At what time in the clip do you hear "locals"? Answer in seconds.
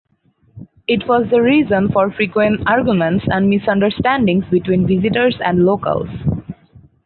5.63-6.09